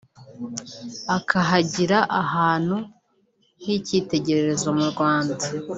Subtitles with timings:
[1.17, 2.75] akahagira ahantu
[3.63, 5.43] h’icyitegererezo mu Rwanda